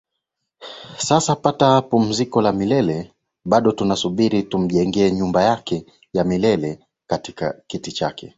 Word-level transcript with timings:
sasa 0.97 1.35
kapata 1.35 1.69
pumziko 1.81 2.41
la 2.41 2.51
milele 2.51 3.11
bado 3.45 3.71
tunasubiri 3.71 4.43
tumjengee 4.43 5.11
nyumba 5.11 5.43
yake 5.43 5.85
ya 6.13 6.23
milele 6.23 6.79
Kiti 7.67 7.91
chake 7.91 8.29